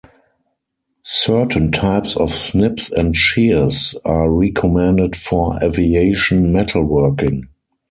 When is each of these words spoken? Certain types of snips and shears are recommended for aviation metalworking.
Certain 1.03 1.71
types 1.71 2.17
of 2.17 2.33
snips 2.33 2.91
and 2.91 3.15
shears 3.15 3.93
are 4.03 4.31
recommended 4.31 5.15
for 5.15 5.59
aviation 5.63 6.51
metalworking. 6.51 7.43